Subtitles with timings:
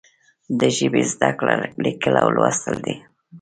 [0.59, 2.95] د ژبې زده کړه لیکل او لوستل دي.